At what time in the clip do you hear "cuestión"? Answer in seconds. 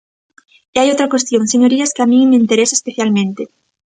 1.13-1.51